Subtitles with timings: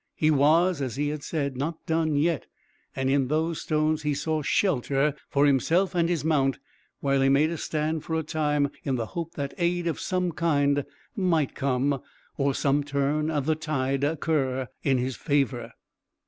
[0.15, 2.47] He was, as he had said, not done yet,
[2.95, 6.57] and in those stones he saw shelter for himself and his mount
[7.01, 10.31] while he made a stand for a time in the hope that aid of some
[10.31, 10.85] kind
[11.15, 12.01] might come,
[12.35, 15.71] or some turn of the tide occur in his favour.